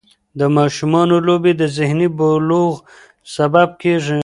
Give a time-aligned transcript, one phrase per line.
[0.39, 2.81] د ماشومانو لوبې د ذهني بلوغت
[3.35, 4.19] سبب کېږي.